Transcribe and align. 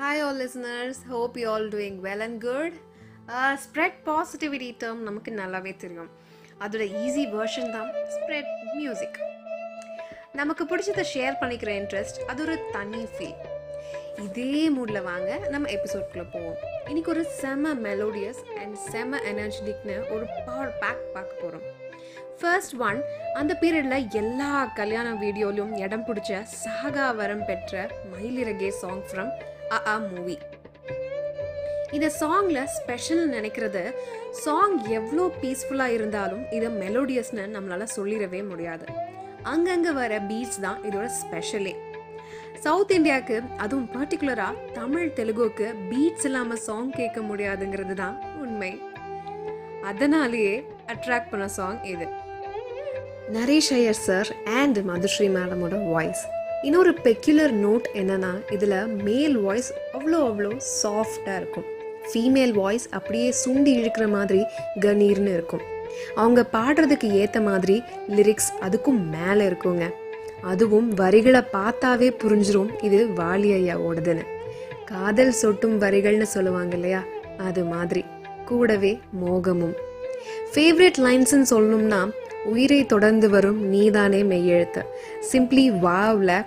Hi 0.00 0.20
all 0.24 0.40
listeners 0.42 0.98
hope 1.10 1.36
you 1.40 1.44
all 1.52 1.68
doing 1.74 1.98
well 2.06 2.22
and 2.24 2.38
good 2.46 2.74
spread 3.62 3.96
positivity 4.08 4.68
term 4.82 5.00
நமக்கு 5.08 5.30
நல்லாவே 5.38 5.72
தெரியும். 5.82 6.10
அதோட 6.64 6.84
easy 7.02 7.24
version 7.34 7.70
தான் 7.76 7.88
ஸ்ப்ரெட் 8.14 8.50
மியூசிக் 8.74 9.16
நமக்கு 10.40 10.64
பிடிச்சதை 10.72 11.04
ஷேர் 11.12 11.38
பண்ணிக்கிற 11.42 11.72
இன்ட்ரெஸ்ட் 11.80 12.20
அது 12.32 12.42
ஒரு 12.46 12.56
தனி 12.76 13.02
ஃபீல் 13.14 13.40
இதே 14.26 14.62
மூடில் 14.76 15.00
வாங்க 15.08 15.30
நம்ம 15.54 15.72
எபிசோட்குள்ளே 15.76 16.26
போவோம். 16.34 16.60
இன்றைக்கி 16.90 17.10
ஒரு 17.14 17.24
செம 17.40 17.74
மெலோடியஸ் 17.88 18.44
அண்ட் 18.60 18.76
செம 18.90 19.22
எனர்ஜெட்டிக்னு 19.32 19.98
ஒரு 20.14 20.24
பவர் 20.46 20.76
பேக் 20.84 21.02
பார்க்க 21.16 21.42
போகிறோம் 21.42 21.66
ஃபர்ஸ்ட் 22.40 22.78
ஒன் 22.88 22.98
அந்த 23.40 23.52
பீரியடில் 23.60 24.08
எல்லா 24.22 24.52
கல்யாண 24.80 25.08
வீடியோலையும் 25.24 25.76
இடம் 25.84 26.08
பிடிச்ச 26.08 26.40
சாகா 26.62 27.06
வரம் 27.20 27.46
பெற்ற 27.50 27.74
மயிலிறகே 28.14 28.72
song 28.82 29.04
from 29.10 29.32
a 29.74 29.78
a 29.92 29.98
movie 29.98 30.36
இந்த 31.92 32.12
சாங்ல 32.20 32.64
ஸ்பெஷல் 32.64 33.30
நினைக்கிறது 33.30 33.82
சாங் 34.30 34.76
எவ்வளோ 34.88 35.30
பீஸ்ஃபுல்லாக 35.42 35.96
இருந்தாலும் 35.96 36.42
இதை 36.50 36.68
மெலோடியஸ்னு 36.68 37.44
நம்மளால் 37.54 37.94
சொல்லிடவே 37.96 38.48
முடியாது. 38.48 38.86
அங்கங்கே 39.42 39.90
வர 39.90 40.20
பீட்ஸ் 40.20 40.60
தான் 40.60 40.78
இதோட 40.88 41.06
ஸ்பெஷலே 41.20 41.74
சவுத் 42.64 42.90
இந்தியாவுக்கு 42.90 43.42
அதுவும் 43.56 43.88
பர்டிகுலராக 43.94 44.72
தமிழ் 44.72 45.12
தெலுங்குக்கு 45.16 45.74
பீட்ஸ் 45.90 46.24
இல்லாமல் 46.24 46.62
சாங் 46.66 46.90
கேட்க 46.90 47.20
முடியாதுங்கிறது 47.20 47.94
தான் 47.94 48.16
உண்மை. 48.44 48.80
அதனாலேயே 49.82 50.54
அட்ராக்ட் 50.86 51.30
பண்ண 51.30 51.48
சாங் 51.48 51.84
இது. 51.84 52.06
நரேஷ் 53.32 53.72
ஐயர் 53.72 54.02
சார் 54.06 54.28
அண்ட் 54.44 54.78
மதுஸ்ரீ 54.78 55.28
மேடமோட 55.36 55.90
வாய்ஸ் 55.92 56.24
இன்னொரு 56.62 56.92
பெக்யுலர் 56.92 57.52
நோட் 57.64 57.86
என்னன்னா 57.94 58.52
இதில் 58.52 58.86
மேல் 58.86 59.36
வாய்ஸ் 59.38 59.72
அவ்வளோ 59.92 60.20
அவ்வளோ 60.28 60.60
சாஃப்டாக 60.82 61.36
இருக்கும். 61.36 61.64
ஃபீமேல் 62.12 62.52
வாய்ஸ் 62.52 62.86
அப்படியே 62.90 63.34
சுண்டி 63.46 63.72
இழுக்கிற 63.78 64.08
மாதிரி 64.08 64.44
கணீர்னு 64.80 65.32
இருக்கும். 65.32 65.60
அவங்க 66.14 66.46
பாடுறதுக்கு 66.52 67.10
ஏற்ற 67.10 67.40
மாதிரி 67.40 67.82
லிரிக்ஸ் 68.08 68.50
அதுக்கும் 68.60 69.00
மேலே 69.10 69.46
இருக்குங்க. 69.46 69.90
அதுவும் 70.42 70.88
வரிகளை 70.94 71.42
பார்த்தாவே 71.52 72.10
புரிஞ்சிரும் 72.24 72.84
இது 72.84 73.06
வாலி 73.06 73.50
ஐயாவோடதுன்னு. 73.60 74.26
காதல் 74.84 75.30
சொட்டும் 75.30 75.80
வரிகள்னு 75.80 76.22
சொல்லுவாங்க 76.22 76.74
இல்லையா 76.74 77.02
அது 77.38 77.64
மாதிரி. 77.64 78.04
கூடவே 78.44 78.98
மோகமும். 79.24 79.74
ஃபேவரட் 80.54 80.98
லைன்ஸ்ன்னு 80.98 81.50
சொல்லணும்னா 81.50 82.10
உயிரை 82.46 82.86
தொடர்ந்து 82.86 83.30
வரும் 83.30 83.62
நீதானே 83.64 84.22
மெய்யெழுத்து. 84.22 84.82
சிம்பிளி 85.32 85.64
வாவ்ல 85.82 86.46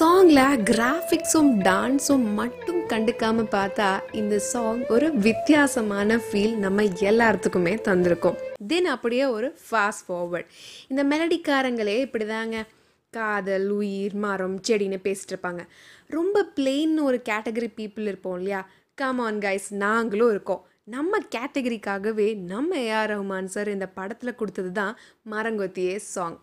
சாங்ல 0.00 0.40
கிராஃபிக்ஸும் 0.70 1.52
டான்ஸும் 1.60 2.32
மட்டும் 2.32 2.80
கண்டுக்காம 2.80 3.44
பார்த்தா 3.50 4.14
இந்த 4.14 4.38
சாங் 4.38 4.86
ஒரு 4.86 5.16
வித்தியாசமான 5.18 6.16
ஃபீல் 6.16 6.54
நம்ம 6.56 6.82
எல்லாத்துக்குமே 6.82 7.74
தந்திருக்கும். 7.88 8.36
தென் 8.66 8.86
அப்படியே 8.86 9.24
ஒரு 9.24 9.56
ஃபாஸ்ட் 9.70 10.04
ஃபார்வர்ட் 10.08 10.46
இந்த 10.88 11.04
மெலடிக்காரங்களே 11.04 11.96
இப்படிதாங்க. 12.06 12.62
காதல் 13.10 13.68
உயிர் 13.68 14.14
மரம் 14.14 14.60
செடின்னு 14.68 14.98
பேசிட்டு 15.04 15.32
இருப்பாங்க. 15.32 15.60
ரொம்ப 16.06 16.44
பிளெயின் 16.56 17.02
ஒரு 17.02 17.22
கேட்டகரி 17.28 17.68
பீப்புள் 17.76 18.00
இருப்போம் 18.00 18.36
இல்லையா? 18.36 18.68
கமான் 18.94 19.38
கைஸ் 19.38 19.70
நாங்களும் 19.70 20.30
இருக்கோம். 20.30 20.66
நம்ம 20.88 21.18
கேட்டகரிக்காகவே 21.34 22.26
நம்ம 22.44 22.70
ஏஆர் 22.84 23.10
ரஹ்மான் 23.10 23.50
சார் 23.50 23.68
இந்த 23.68 23.86
படத்தில் 23.88 24.36
கொடுத்தது 24.36 24.70
தான் 24.72 24.94
மரங்கொத்தியே 25.30 25.94
சாங் 26.06 26.38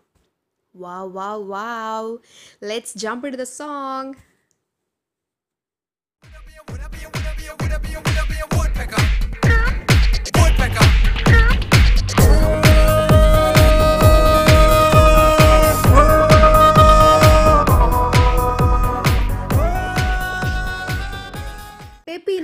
வா 0.76 0.98
wow 1.16 1.44
wow 1.48 2.09
let's 2.62 2.95
jump 2.98 3.26
it 3.26 3.38
the 3.38 3.48
song 3.52 4.10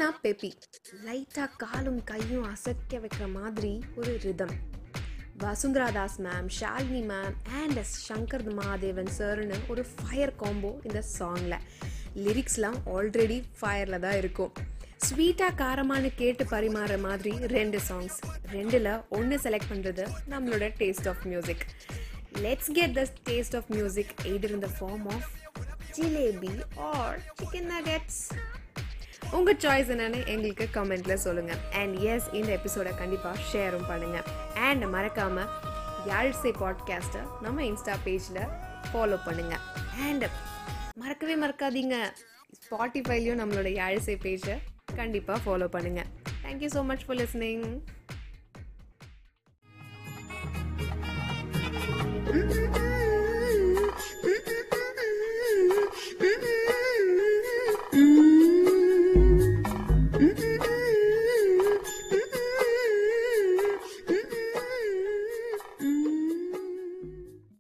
பெப்பினா 0.06 0.22
peppy 0.24 0.50
லைட்டாக 1.06 1.48
காலும் 1.58 2.04
கையும் 2.04 2.44
அசைக்க 2.44 2.98
வைக்கிற 3.00 3.32
மாதிரி 3.32 3.72
ஒரு 3.96 4.12
rhythm 4.24 4.54
Vasundhara 5.44 5.88
Das 5.90 6.18
ma'am 6.22 6.50
Shalini 6.60 7.02
ma'am 7.04 7.36
and 7.62 7.78
S 7.78 7.94
Shankar 8.08 8.44
Mahadevan 8.50 9.10
சார்னு 9.18 9.58
ஒரு 9.68 9.86
ஃபயர் 9.94 10.36
காம்போ 10.36 10.72
இந்த 10.84 11.04
சாங்கில் 11.20 11.58
லிரிக்ஸ்லாம் 12.26 12.78
ஆல்ரெடி 12.86 13.44
ஃபயரில் 13.60 14.00
தான் 14.00 14.18
இருக்கும். 14.18 14.52
ஸ்வீட்டாக 15.08 15.56
காரமானு 15.56 16.16
கேட்டு 16.16 16.46
பரிமாற 16.46 17.00
மாதிரி 17.00 17.34
ரெண்டு 17.48 17.80
சாங்ஸ் 17.90 18.18
ரெண்டில் 18.52 18.92
ஒன்று 19.10 19.38
செலக்ட் 19.38 19.72
பண்ணுறது 19.72 20.06
நம்மளோட 20.30 20.68
taste 20.78 21.08
of 21.08 21.26
music 21.26 21.66
let's 22.40 22.72
get 22.72 22.94
the 22.94 23.06
taste 23.26 23.56
of 23.56 23.72
music 23.72 24.14
either 24.26 24.52
in 24.52 24.60
the 24.60 24.72
form 24.80 25.08
of 25.08 25.30
jalebi 25.98 26.54
or 26.92 27.18
chicken 27.36 27.72
nuggets 27.72 28.22
உங்கள் 29.32 29.56
சாய்ஸ் 29.56 29.90
என்னென்னு 29.90 30.28
எங்களுக்கு 30.28 30.70
கமெண்ட்டில் 30.74 31.14
சொல்லுங்கள் 31.14 31.58
அண்ட் 31.72 32.00
எஸ் 32.00 32.30
இந்த 32.34 32.52
எபிசோடை 32.52 32.96
கண்டிப்பாக 32.96 33.40
ஷேரும் 33.54 33.88
பண்ணுங்கள் 33.90 34.24
அண்ட் 34.54 34.86
மறக்காமல் 34.86 35.48
யாழ்சை 36.08 36.52
பாட்காஸ்ட்டை 36.60 37.42
நம்ம 37.42 37.62
இன்ஸ்டா 37.62 37.96
பேஜில் 38.06 38.48
ஃபாலோ 38.94 39.20
பண்ணுங்கள் 39.26 39.60
அண்ட் 40.02 40.26
மறக்கவே 40.96 41.38
மறக்காதீங்க. 41.38 41.96
ஸ்பாட்டிஃபைலையும் 42.70 43.40
நம்மளோட 43.40 43.70
யாழ்சை 43.74 44.18
பேஜை 44.24 44.58
கண்டிப்பாக 44.96 45.40
ஃபாலோ 45.46 45.64
பண்ணுங்கள் 45.64 46.06
thank you 46.44 46.70
so 46.74 46.84
much 46.84 47.06
for 47.06 47.18
listening 47.18 47.82